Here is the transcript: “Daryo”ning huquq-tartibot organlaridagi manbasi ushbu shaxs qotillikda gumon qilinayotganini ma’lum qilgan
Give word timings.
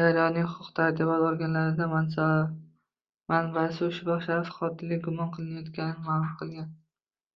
“Daryo”ning 0.00 0.44
huquq-tartibot 0.50 1.22
organlaridagi 1.30 2.20
manbasi 3.32 3.84
ushbu 3.88 4.18
shaxs 4.28 4.54
qotillikda 4.60 5.08
gumon 5.08 5.34
qilinayotganini 5.38 6.06
ma’lum 6.06 6.32
qilgan 6.44 6.70